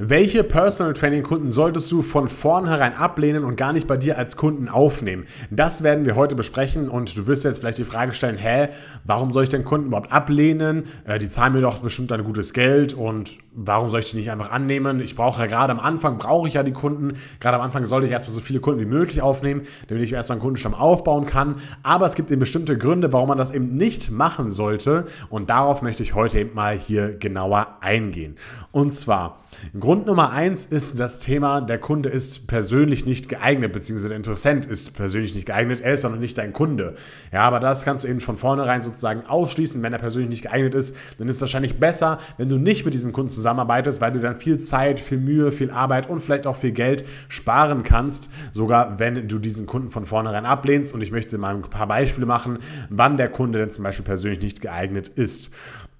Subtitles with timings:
[0.00, 4.36] Welche Personal Training Kunden solltest du von vornherein ablehnen und gar nicht bei dir als
[4.36, 5.26] Kunden aufnehmen?
[5.50, 8.68] Das werden wir heute besprechen und du wirst jetzt vielleicht die Frage stellen, hä,
[9.02, 10.84] warum soll ich den Kunden überhaupt ablehnen?
[11.04, 14.30] Äh, die zahlen mir doch bestimmt ein gutes Geld und warum soll ich die nicht
[14.30, 15.00] einfach annehmen?
[15.00, 17.14] Ich brauche ja gerade am Anfang, brauche ich ja die Kunden.
[17.40, 20.36] Gerade am Anfang sollte ich erstmal so viele Kunden wie möglich aufnehmen, damit ich erstmal
[20.36, 21.56] einen Kundenstamm aufbauen kann.
[21.82, 25.82] Aber es gibt eben bestimmte Gründe, warum man das eben nicht machen sollte und darauf
[25.82, 28.36] möchte ich heute eben mal hier genauer eingehen.
[28.70, 29.38] Und zwar,
[29.88, 34.66] Grund Nummer eins ist das Thema, der Kunde ist persönlich nicht geeignet, beziehungsweise der Interessent
[34.66, 36.94] ist persönlich nicht geeignet, er ist auch noch nicht dein Kunde.
[37.32, 39.82] Ja, aber das kannst du eben von vornherein sozusagen ausschließen.
[39.82, 42.92] Wenn er persönlich nicht geeignet ist, dann ist es wahrscheinlich besser, wenn du nicht mit
[42.92, 46.56] diesem Kunden zusammenarbeitest, weil du dann viel Zeit, viel Mühe, viel Arbeit und vielleicht auch
[46.56, 50.94] viel Geld sparen kannst, sogar wenn du diesen Kunden von vornherein ablehnst.
[50.94, 52.58] Und ich möchte mal ein paar Beispiele machen,
[52.90, 55.50] wann der Kunde denn zum Beispiel persönlich nicht geeignet ist.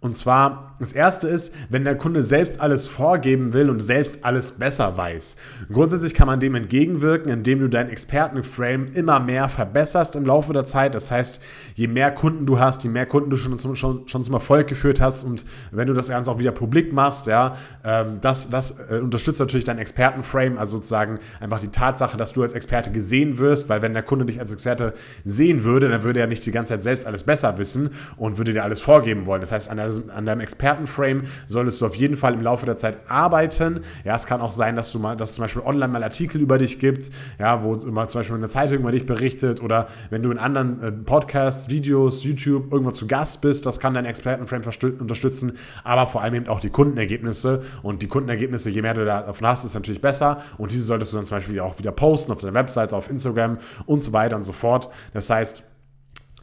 [0.01, 4.53] Und zwar, das erste ist, wenn der Kunde selbst alles vorgeben will und selbst alles
[4.53, 5.37] besser weiß.
[5.73, 10.65] Grundsätzlich kann man dem entgegenwirken, indem du dein Expertenframe immer mehr verbesserst im Laufe der
[10.65, 10.95] Zeit.
[10.95, 11.43] Das heißt,
[11.75, 14.69] je mehr Kunden du hast, je mehr Kunden du schon zum, schon, schon zum Erfolg
[14.69, 18.79] geführt hast und wenn du das Ganze auch wieder publik machst, ja, ähm, das, das
[18.89, 23.39] äh, unterstützt natürlich dein Expertenframe, also sozusagen einfach die Tatsache, dass du als Experte gesehen
[23.39, 24.95] wirst, weil wenn der Kunde dich als Experte
[25.25, 28.53] sehen würde, dann würde er nicht die ganze Zeit selbst alles besser wissen und würde
[28.53, 29.41] dir alles vorgeben wollen.
[29.41, 32.77] Das heißt, an der an deinem Expertenframe solltest du auf jeden Fall im Laufe der
[32.77, 33.81] Zeit arbeiten.
[34.05, 36.41] Ja, es kann auch sein, dass du mal, dass es zum Beispiel online mal Artikel
[36.41, 40.23] über dich gibt, ja, wo mal zum Beispiel eine Zeitung über dich berichtet oder wenn
[40.23, 44.63] du in anderen äh, Podcasts, Videos, YouTube irgendwo zu Gast bist, das kann dein Expertenframe
[44.99, 49.47] unterstützen, aber vor allem eben auch die Kundenergebnisse und die Kundenergebnisse, je mehr du davon
[49.47, 52.41] hast, ist natürlich besser und diese solltest du dann zum Beispiel auch wieder posten auf
[52.41, 54.91] deiner Webseite, auf Instagram und so weiter und so fort.
[55.13, 55.65] Das heißt,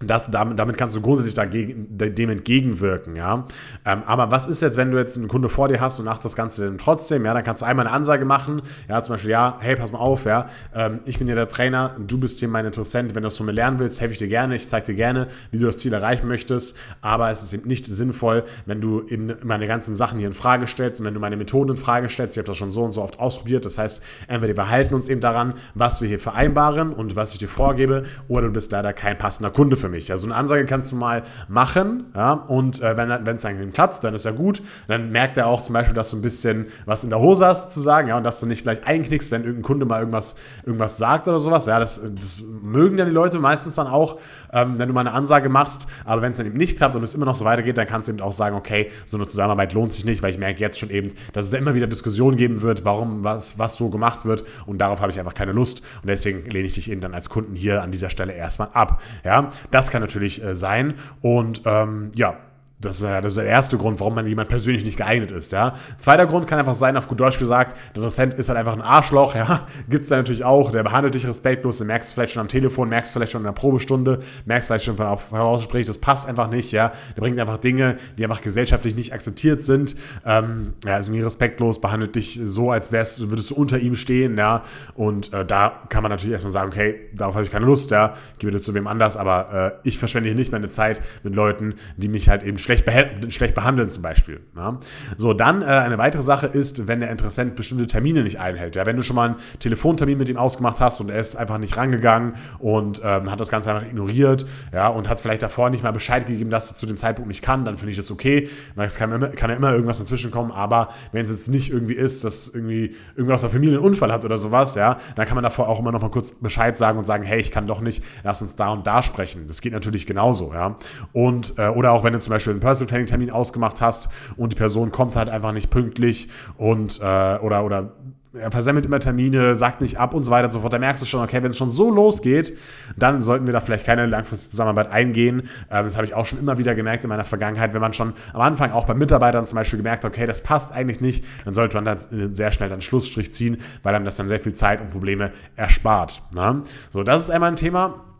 [0.01, 3.45] das, damit, damit kannst du grundsätzlich dagegen, dem entgegenwirken, ja.
[3.85, 6.25] Ähm, aber was ist jetzt, wenn du jetzt einen Kunde vor dir hast und machst
[6.25, 9.31] das Ganze dann trotzdem, ja, dann kannst du einmal eine Ansage machen, ja, zum Beispiel,
[9.31, 12.49] ja, hey, pass mal auf, ja, ähm, ich bin hier der Trainer, du bist hier
[12.49, 14.87] mein Interessent, wenn du das von mir lernen willst, helfe ich dir gerne, ich zeige
[14.87, 18.81] dir gerne, wie du das Ziel erreichen möchtest, aber es ist eben nicht sinnvoll, wenn
[18.81, 21.77] du eben meine ganzen Sachen hier in Frage stellst und wenn du meine Methoden in
[21.77, 24.69] Frage stellst, ich habe das schon so und so oft ausprobiert, das heißt, entweder wir
[24.69, 28.53] halten uns eben daran, was wir hier vereinbaren und was ich dir vorgebe, oder du
[28.53, 30.11] bist leider kein passender Kunde für für mich.
[30.11, 34.15] Also eine Ansage kannst du mal machen, ja, und äh, wenn es dann klappt, dann
[34.15, 34.63] ist ja gut.
[34.87, 37.73] Dann merkt er auch zum Beispiel, dass du ein bisschen was in der Hose hast,
[37.73, 40.35] sozusagen, ja, und dass du nicht gleich einknickst, wenn irgendein Kunde mal irgendwas,
[40.65, 41.67] irgendwas sagt oder sowas.
[41.67, 44.19] Ja, das, das mögen ja die Leute meistens dann auch,
[44.51, 45.87] ähm, wenn du mal eine Ansage machst.
[46.03, 48.07] Aber wenn es dann eben nicht klappt und es immer noch so weitergeht, dann kannst
[48.07, 50.79] du eben auch sagen, okay, so eine Zusammenarbeit lohnt sich nicht, weil ich merke jetzt
[50.79, 54.25] schon eben, dass es da immer wieder Diskussionen geben wird, warum was, was so gemacht
[54.25, 54.45] wird.
[54.65, 55.83] Und darauf habe ich einfach keine Lust.
[56.01, 59.01] Und deswegen lehne ich dich eben dann als Kunden hier an dieser Stelle erstmal ab.
[59.23, 60.93] Ja, das kann natürlich äh, sein.
[61.21, 62.37] Und ähm, ja,
[62.79, 65.51] das, wär, das der erste Grund, warum man jemand persönlich nicht geeignet ist.
[65.53, 65.75] Ja.
[65.97, 68.81] Zweiter Grund kann einfach sein, auf gut Deutsch gesagt, der Interessent ist halt einfach ein
[68.81, 69.33] Arschloch.
[69.33, 69.67] Ja.
[69.89, 70.71] Gibt es da natürlich auch.
[70.71, 71.77] Der behandelt dich respektlos.
[71.77, 74.99] Du merkst vielleicht schon am Telefon, merkst vielleicht schon in der Probestunde, merkst vielleicht schon
[74.99, 76.73] auf Herausgespräch, das passt einfach nicht.
[76.73, 76.91] Ja.
[77.15, 79.95] Der bringt einfach Dinge, die einfach gesellschaftlich nicht akzeptiert sind.
[80.25, 84.37] Ähm, ja, ist mir respektlos, behandelt dich so, als wärst, würdest du unter ihm stehen.
[84.37, 84.63] Ja.
[84.95, 87.91] Und äh, da kann man natürlich erstmal sagen, okay, darauf habe ich keine Lust.
[87.91, 88.15] Ja.
[88.37, 91.75] Gebe dir zu wem anders, aber äh, ich verschwende hier nicht meine Zeit mit Leuten,
[91.95, 92.83] die mich halt eben schlecht,
[93.29, 94.41] schlecht behandeln zum Beispiel.
[94.55, 94.79] Ja.
[95.17, 98.75] So, dann äh, eine weitere Sache ist, wenn der Interessent bestimmte Termine nicht einhält.
[98.75, 101.59] Ja, wenn du schon mal einen Telefontermin mit ihm ausgemacht hast und er ist einfach
[101.59, 105.83] nicht rangegangen und ähm, hat das Ganze einfach ignoriert ja, und hat vielleicht davor nicht
[105.83, 108.49] mal Bescheid gegeben, dass er zu dem Zeitpunkt nicht kann, dann finde ich das okay,
[108.75, 111.93] es kann, immer, kann ja immer irgendwas dazwischen kommen, aber wenn es jetzt nicht irgendwie
[111.93, 115.35] ist, dass irgendwie irgendwas aus der Familie einen Unfall hat oder sowas, ja, dann kann
[115.35, 117.79] man davor auch immer noch mal kurz Bescheid sagen und sagen, hey, ich kann doch
[117.79, 119.47] nicht, lass uns da und da sprechen.
[119.47, 120.77] Das geht natürlich genauso, ja.
[121.13, 124.53] Und, äh, oder auch wenn du zum Beispiel einen Personal Training Termin ausgemacht hast und
[124.53, 127.91] die Person kommt halt einfach nicht pünktlich und äh, oder oder
[128.39, 130.73] er versemmelt immer Termine, sagt nicht ab und so weiter und so fort.
[130.73, 132.57] Da merkst du schon, okay, wenn es schon so losgeht,
[132.97, 135.43] dann sollten wir da vielleicht keine langfristige Zusammenarbeit eingehen.
[135.69, 138.13] Äh, das habe ich auch schon immer wieder gemerkt in meiner Vergangenheit, wenn man schon
[138.33, 141.53] am Anfang auch bei Mitarbeitern zum Beispiel gemerkt hat, okay, das passt eigentlich nicht, dann
[141.53, 144.81] sollte man dann sehr schnell einen Schlussstrich ziehen, weil dann das dann sehr viel Zeit
[144.81, 146.21] und Probleme erspart.
[146.33, 146.63] Ne?
[146.89, 148.14] So, das ist einmal ein Thema.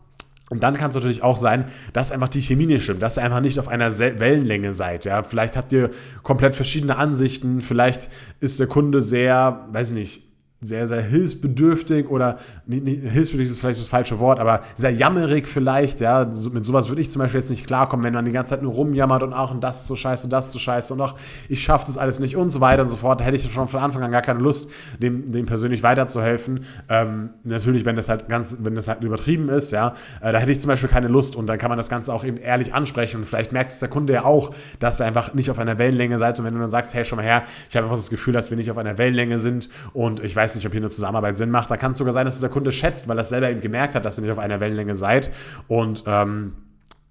[0.48, 3.24] Und dann kann es natürlich auch sein, dass einfach die Chemie nicht stimmt, dass ihr
[3.24, 5.04] einfach nicht auf einer Wellenlänge seid.
[5.04, 5.22] Ja?
[5.22, 5.90] Vielleicht habt ihr
[6.22, 8.08] komplett verschiedene Ansichten, vielleicht
[8.40, 10.22] ist der Kunde sehr, weiß ich nicht,
[10.62, 15.46] sehr, sehr hilfsbedürftig oder nicht, nicht, hilfsbedürftig ist vielleicht das falsche Wort, aber sehr jammerig
[15.46, 16.32] vielleicht, ja.
[16.32, 18.62] So, mit sowas würde ich zum Beispiel jetzt nicht klarkommen, wenn man die ganze Zeit
[18.62, 21.14] nur rumjammert und ach, und das ist so scheiße, das ist so scheiße und ach,
[21.48, 23.20] ich schaffe das alles nicht und so weiter und so fort.
[23.20, 26.64] Da hätte ich schon von Anfang an gar keine Lust, dem, dem persönlich weiterzuhelfen.
[26.88, 30.52] Ähm, natürlich, wenn das halt ganz, wenn das halt übertrieben ist, ja, äh, da hätte
[30.52, 33.18] ich zum Beispiel keine Lust und dann kann man das Ganze auch eben ehrlich ansprechen
[33.18, 36.18] und vielleicht merkt es der Kunde ja auch, dass er einfach nicht auf einer Wellenlänge
[36.18, 38.32] seid und wenn du dann sagst, hey, schon mal her, ich habe einfach das Gefühl,
[38.32, 41.36] dass wir nicht auf einer Wellenlänge sind und ich weiß nicht, ob hier eine Zusammenarbeit
[41.36, 41.70] Sinn macht.
[41.70, 44.04] Da kann es sogar sein, dass dieser Kunde schätzt, weil er selber eben gemerkt hat,
[44.04, 45.30] dass ihr nicht auf einer Wellenlänge seid
[45.68, 46.52] und ähm,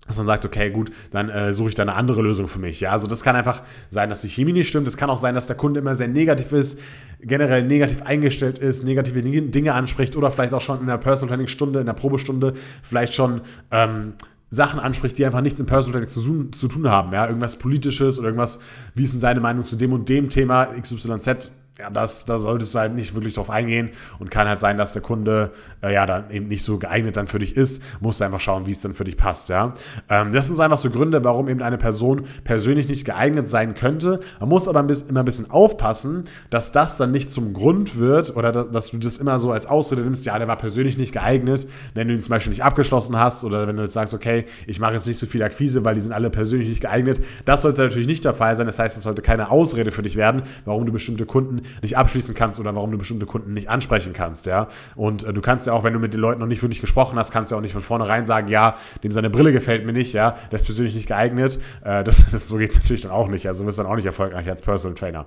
[0.07, 2.79] dass man sagt, okay, gut, dann äh, suche ich da eine andere Lösung für mich.
[2.79, 4.87] Ja, also das kann einfach sein, dass die Chemie nicht stimmt.
[4.87, 6.79] Es kann auch sein, dass der Kunde immer sehr negativ ist,
[7.21, 11.47] generell negativ eingestellt ist, negative Dinge anspricht oder vielleicht auch schon in der Personal Training
[11.47, 12.53] Stunde, in der Probestunde
[12.83, 13.41] vielleicht schon
[13.71, 14.13] ähm,
[14.51, 17.11] Sachen anspricht, die einfach nichts im Personal Training zu, zu tun haben.
[17.11, 18.59] Ja, irgendwas Politisches oder irgendwas,
[18.93, 21.51] wie ist denn deine Meinung zu dem und dem Thema XYZ?
[21.77, 23.89] Ja, das, da solltest du halt nicht wirklich drauf eingehen
[24.19, 25.51] und kann halt sein, dass der Kunde
[25.83, 27.83] äh, ja dann eben nicht so geeignet dann für dich ist.
[27.99, 29.73] Musst du einfach schauen, wie es dann für dich passt, ja.
[30.07, 33.73] Ähm, das sind so einfach so Gründe, warum eben eine Person persönlich nicht geeignet sein
[33.73, 34.21] könnte.
[34.39, 37.99] Man muss aber ein bisschen, immer ein bisschen aufpassen, dass das dann nicht zum Grund
[37.99, 41.11] wird oder dass du das immer so als Ausrede nimmst, ja, der war persönlich nicht
[41.11, 44.45] geeignet, wenn du ihn zum Beispiel nicht abgeschlossen hast oder wenn du jetzt sagst, okay,
[44.65, 47.21] ich mache jetzt nicht so viel Akquise, weil die sind alle persönlich nicht geeignet.
[47.43, 48.65] Das sollte natürlich nicht der Fall sein.
[48.65, 52.35] Das heißt, es sollte keine Ausrede für dich werden, warum du bestimmte Kunden nicht abschließen
[52.35, 54.67] kannst oder warum du bestimmte Kunden nicht ansprechen kannst, ja.
[54.95, 57.17] Und äh, du kannst ja auch, wenn du mit den Leuten noch nicht wirklich gesprochen
[57.17, 59.93] hast, kannst du ja auch nicht von vornherein sagen, ja, dem seine Brille gefällt mir
[59.93, 61.59] nicht, ja, der ist persönlich nicht geeignet.
[61.83, 63.95] Äh, das, das, so geht es natürlich dann auch nicht, also du bist dann auch
[63.95, 65.25] nicht erfolgreich als Personal Trainer.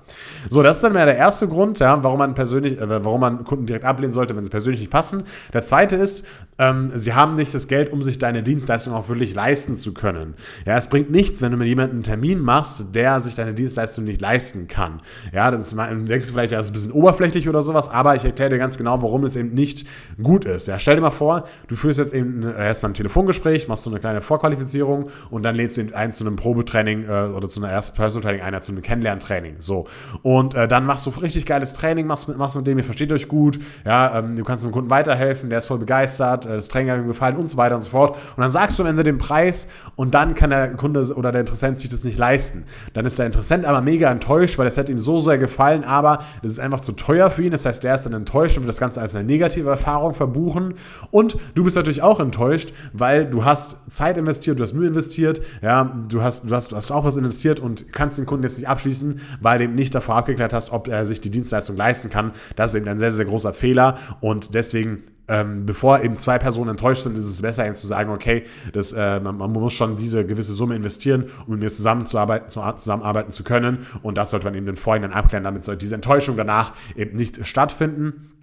[0.49, 3.44] So, das ist dann mehr der erste Grund, ja, warum man persönlich, äh, warum man
[3.44, 5.25] Kunden direkt ablehnen sollte, wenn sie persönlich nicht passen.
[5.52, 6.25] Der zweite ist,
[6.58, 10.35] ähm, sie haben nicht das Geld, um sich deine Dienstleistung auch wirklich leisten zu können.
[10.67, 14.05] Ja, es bringt nichts, wenn du mit jemandem einen Termin machst, der sich deine Dienstleistung
[14.05, 15.00] nicht leisten kann.
[15.32, 18.25] Ja, das ist, denkst du vielleicht, ja, ist ein bisschen oberflächlich oder sowas, aber ich
[18.25, 19.86] erkläre dir ganz genau, warum es eben nicht
[20.22, 20.69] gut ist.
[20.69, 24.00] Ja, stell dir mal vor, du führst jetzt eben erstmal ein Telefongespräch, machst so eine
[24.00, 27.72] kleine Vorqualifizierung und dann lädst du ihn ein zu einem Probetraining äh, oder zu einer
[27.72, 29.56] ersten Personal Training, einer zu einem Kennenlerntraining.
[29.58, 29.86] So.
[30.22, 33.12] Und äh, dann machst du richtig geiles Training, machst mit, machst mit dem, ihr versteht
[33.12, 36.69] euch gut, ja, ähm, du kannst dem Kunden weiterhelfen, der ist voll begeistert, äh, das
[36.69, 38.16] Training hat ihm gefallen und so weiter und so fort.
[38.36, 41.40] Und dann sagst du am Ende den Preis und dann kann der Kunde oder der
[41.40, 42.64] Interessent sich das nicht leisten.
[42.94, 46.18] Dann ist der Interessent aber mega enttäuscht, weil es hat ihm so sehr gefallen, aber
[46.43, 47.50] das ist einfach zu teuer für ihn.
[47.50, 50.75] Das heißt, der ist dann enttäuscht und wird das Ganze als eine negative Erfahrung verbuchen.
[51.11, 55.41] Und du bist natürlich auch enttäuscht, weil du hast Zeit investiert, du hast Mühe investiert,
[55.62, 58.59] ja, du hast, du hast, du hast auch was investiert und kannst den Kunden jetzt
[58.59, 62.11] nicht abschließen, weil du eben nicht davor abgeklärt hast, ob er sich die Dienstleistung leisten
[62.11, 62.32] kann.
[62.56, 66.70] Das ist eben ein sehr, sehr großer Fehler und deswegen ähm, bevor eben zwei Personen
[66.70, 69.96] enttäuscht sind, ist es besser, eben zu sagen, okay, das, äh, man, man, muss schon
[69.96, 73.86] diese gewisse Summe investieren, um mit mir zusammenzuarbeiten, zu, zusammenarbeiten zu können.
[74.02, 77.46] Und das sollte man eben den Vorhinein abklären, damit soll diese Enttäuschung danach eben nicht
[77.46, 78.38] stattfinden.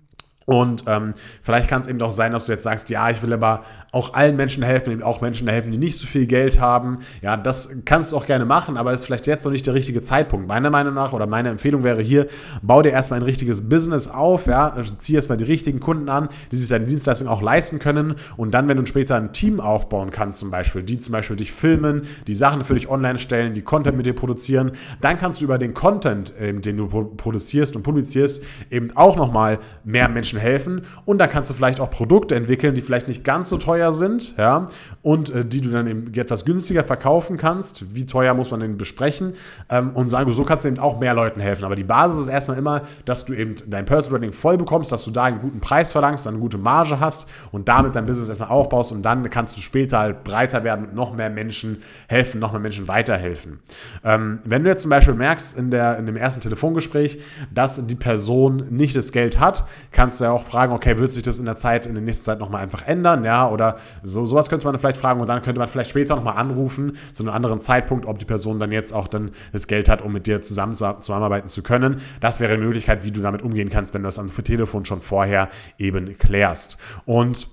[0.46, 1.12] Und ähm,
[1.42, 4.14] vielleicht kann es eben auch sein, dass du jetzt sagst, ja, ich will aber auch
[4.14, 7.00] allen Menschen helfen, eben auch Menschen helfen, die nicht so viel Geld haben.
[7.22, 10.02] Ja, das kannst du auch gerne machen, aber ist vielleicht jetzt noch nicht der richtige
[10.02, 10.48] Zeitpunkt.
[10.48, 12.28] Meiner Meinung nach oder meine Empfehlung wäre hier,
[12.62, 16.30] bau dir erstmal ein richtiges Business auf, ja, also zieh erstmal die richtigen Kunden an,
[16.52, 18.16] die sich deine Dienstleistung auch leisten können.
[18.38, 21.54] Und dann, wenn du später ein Team aufbauen kannst, zum Beispiel, die zum Beispiel dich
[21.54, 25.46] filmen, die Sachen für dich online stellen, die Content mit dir produzieren, dann kannst du
[25.46, 30.38] über den Content, ähm, den du produzierst und publizierst, eben auch nochmal mehr Menschen Menschen
[30.38, 30.82] helfen.
[31.06, 34.38] Und dann kannst du vielleicht auch Produkte entwickeln, die vielleicht nicht ganz so teuer sind,
[34.38, 34.68] ja,
[35.02, 37.96] und äh, die du dann eben etwas günstiger verkaufen kannst.
[37.96, 39.34] Wie teuer muss man denn besprechen?
[39.70, 41.66] Ähm, und sagen, so kannst du eben auch mehr Leuten helfen.
[41.66, 45.06] Aber die Basis ist erstmal immer, dass du eben dein Personal Branding voll bekommst, dass
[45.06, 48.30] du da einen guten Preis verlangst, dann eine gute Marge hast und damit dein Business
[48.30, 52.40] erstmal aufbaust und dann kannst du später halt breiter werden und noch mehr Menschen helfen,
[52.40, 53.60] noch mehr Menschen weiterhelfen.
[54.04, 57.20] Ähm, wenn du jetzt zum Beispiel merkst in, der, in dem ersten Telefongespräch,
[57.54, 61.24] dass die Person nicht das Geld hat, kannst du ja auch fragen, okay, wird sich
[61.24, 64.50] das in der Zeit, in der nächsten Zeit nochmal einfach ändern, ja, oder so, sowas
[64.50, 67.62] könnte man vielleicht fragen und dann könnte man vielleicht später nochmal anrufen, zu einem anderen
[67.62, 70.76] Zeitpunkt, ob die Person dann jetzt auch dann das Geld hat, um mit dir zusammen
[70.76, 72.02] zusammenarbeiten zu können.
[72.20, 75.02] Das wäre eine Möglichkeit, wie du damit umgehen kannst, wenn du das am Telefon schon
[75.02, 76.78] vorher eben klärst.
[77.06, 77.48] Und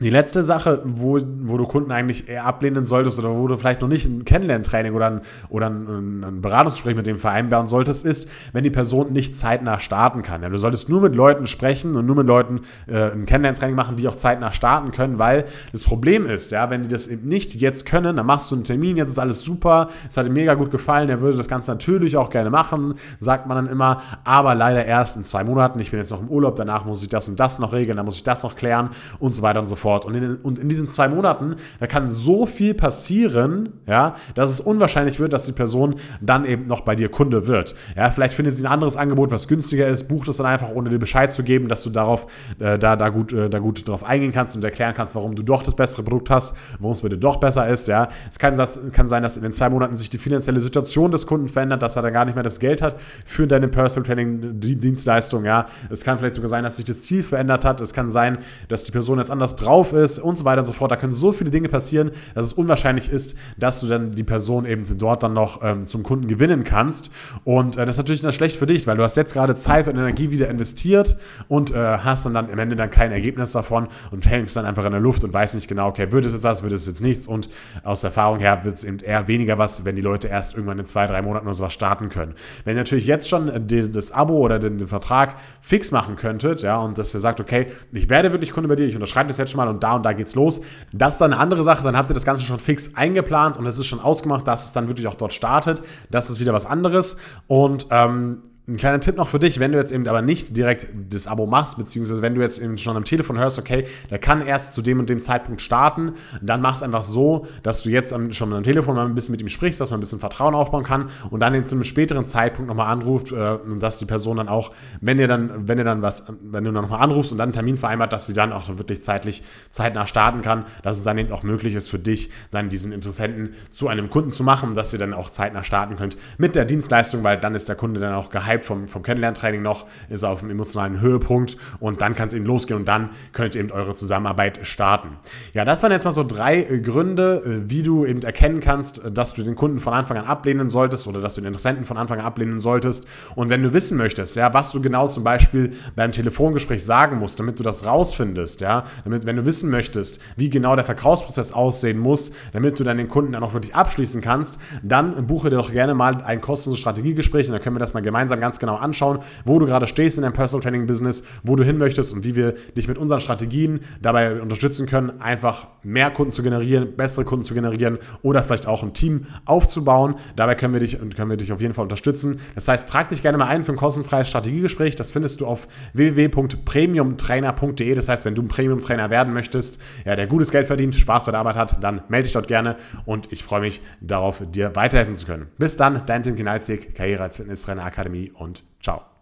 [0.00, 3.80] die letzte Sache, wo, wo du Kunden eigentlich eher ablehnen solltest oder wo du vielleicht
[3.80, 8.30] noch nicht ein Kennenlerntraining oder ein, oder ein, ein Beratungsgespräch mit dem vereinbaren solltest, ist,
[8.52, 10.42] wenn die Person nicht zeitnah starten kann.
[10.42, 13.96] Ja, du solltest nur mit Leuten sprechen und nur mit Leuten äh, ein Kennenlerntraining machen,
[13.96, 17.54] die auch zeitnah starten können, weil das Problem ist, ja, wenn die das eben nicht
[17.54, 20.54] jetzt können, dann machst du einen Termin, jetzt ist alles super, es hat ihm mega
[20.54, 24.54] gut gefallen, er würde das Ganze natürlich auch gerne machen, sagt man dann immer, aber
[24.54, 27.30] leider erst in zwei Monaten, ich bin jetzt noch im Urlaub, danach muss ich das
[27.30, 29.74] und das noch regeln, dann muss ich das noch klären und so weiter und so
[29.74, 30.04] fort fort.
[30.04, 34.60] Und in, und in diesen zwei Monaten, da kann so viel passieren, ja, dass es
[34.60, 37.76] unwahrscheinlich wird, dass die Person dann eben noch bei dir Kunde wird.
[37.96, 40.90] Ja, vielleicht findet sie ein anderes Angebot, was günstiger ist, bucht es dann einfach, ohne
[40.90, 42.26] dir Bescheid zu geben, dass du darauf,
[42.58, 45.44] äh, da, da, gut, äh, da gut drauf eingehen kannst und erklären kannst, warum du
[45.44, 47.86] doch das bessere Produkt hast, warum es bei dir doch besser ist.
[47.86, 51.12] Ja, es kann, das, kann sein, dass in den zwei Monaten sich die finanzielle Situation
[51.12, 54.04] des Kunden verändert, dass er dann gar nicht mehr das Geld hat für deine Personal
[54.04, 55.44] Training Dienstleistung.
[55.44, 57.80] Ja, es kann vielleicht sogar sein, dass sich das Ziel verändert hat.
[57.80, 60.72] Es kann sein, dass die Person jetzt anders drauf ist und so weiter und so
[60.72, 60.90] fort.
[60.90, 64.64] Da können so viele Dinge passieren, dass es unwahrscheinlich ist, dass du dann die Person
[64.64, 67.10] eben dort dann noch ähm, zum Kunden gewinnen kannst.
[67.44, 69.88] Und äh, das ist natürlich dann schlecht für dich, weil du hast jetzt gerade Zeit
[69.88, 71.16] und Energie wieder investiert
[71.48, 74.84] und äh, hast dann, dann am Ende dann kein Ergebnis davon und hängst dann einfach
[74.84, 77.00] in der Luft und weißt nicht genau, okay, wird es jetzt was, wird es jetzt
[77.00, 77.48] nichts und
[77.84, 80.86] aus Erfahrung her wird es eben eher weniger was, wenn die Leute erst irgendwann in
[80.86, 82.34] zwei, drei Monaten oder sowas starten können.
[82.64, 86.78] Wenn ihr natürlich jetzt schon das Abo oder den, den Vertrag fix machen könntet, ja,
[86.78, 89.50] und dass ihr sagt, okay, ich werde wirklich Kunde bei dir, ich unterschreibe das jetzt
[89.50, 90.60] schon mal und da und da geht's los,
[90.92, 93.66] das ist dann eine andere Sache, dann habt ihr das Ganze schon fix eingeplant und
[93.66, 95.82] es ist schon ausgemacht, dass es dann wirklich auch dort startet.
[96.10, 99.78] Das ist wieder was anderes und ähm, ein kleiner Tipp noch für dich, wenn du
[99.78, 103.04] jetzt eben aber nicht direkt das Abo machst, beziehungsweise wenn du jetzt eben schon am
[103.04, 106.82] Telefon hörst, okay, der kann erst zu dem und dem Zeitpunkt starten, dann mach es
[106.82, 109.90] einfach so, dass du jetzt schon am Telefon mal ein bisschen mit ihm sprichst, dass
[109.90, 113.52] man ein bisschen Vertrauen aufbauen kann und dann zu einem späteren Zeitpunkt nochmal anruft äh,
[113.64, 116.72] und dass die Person dann auch, wenn ihr dann, wenn ihr dann was, wenn du
[116.72, 120.42] nochmal anrufst und dann einen Termin vereinbart, dass sie dann auch wirklich zeitlich zeitnah starten
[120.42, 124.10] kann, dass es dann eben auch möglich ist für dich, dann diesen Interessenten zu einem
[124.10, 127.54] Kunden zu machen, dass ihr dann auch zeitnah starten könnt mit der Dienstleistung, weil dann
[127.54, 131.56] ist der Kunde dann auch gehypt vom, vom Kennenlerntraining noch, ist auf einem emotionalen Höhepunkt
[131.80, 135.16] und dann kann es eben losgehen und dann könnt ihr eben eure Zusammenarbeit starten.
[135.52, 139.04] Ja, das waren jetzt mal so drei äh, Gründe, äh, wie du eben erkennen kannst,
[139.04, 141.84] äh, dass du den Kunden von Anfang an ablehnen solltest oder dass du den Interessenten
[141.84, 143.06] von Anfang an ablehnen solltest.
[143.34, 147.38] Und wenn du wissen möchtest, ja, was du genau zum Beispiel beim Telefongespräch sagen musst,
[147.38, 151.98] damit du das rausfindest, ja, damit, wenn du wissen möchtest, wie genau der Verkaufsprozess aussehen
[151.98, 155.72] muss, damit du dann den Kunden dann auch wirklich abschließen kannst, dann buche dir doch
[155.72, 159.18] gerne mal ein kostenloses Strategiegespräch und dann können wir das mal gemeinsam ganz genau anschauen,
[159.44, 162.36] wo du gerade stehst in deinem Personal Training Business, wo du hin möchtest und wie
[162.36, 167.44] wir dich mit unseren Strategien dabei unterstützen können, einfach mehr Kunden zu generieren, bessere Kunden
[167.44, 170.14] zu generieren oder vielleicht auch ein Team aufzubauen.
[170.36, 172.38] Dabei können wir dich, können wir dich auf jeden Fall unterstützen.
[172.54, 174.94] Das heißt, trag dich gerne mal ein für ein kostenfreies Strategiegespräch.
[174.94, 177.94] Das findest du auf www.premiumtrainer.de.
[177.94, 181.32] Das heißt, wenn du ein Premium-Trainer werden möchtest, ja, der gutes Geld verdient, Spaß bei
[181.32, 185.16] der Arbeit hat, dann melde dich dort gerne und ich freue mich darauf, dir weiterhelfen
[185.16, 185.48] zu können.
[185.58, 189.15] Bis dann, dein Tim Kinalzig, Karriere als Fitnesstrainer Akademie und ciao.